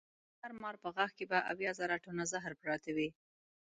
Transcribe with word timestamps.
د 0.33 0.33
هر 0.41 0.51
مار 0.61 0.75
په 0.83 0.89
غاښ 0.95 1.11
کې 1.17 1.25
به 1.31 1.37
اویا 1.51 1.71
زره 1.79 1.95
ټنه 2.05 2.23
زهر 2.31 2.53
پراته 2.61 2.91
وي. 2.97 3.09